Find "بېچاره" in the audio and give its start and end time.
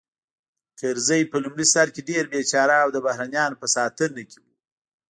2.33-2.75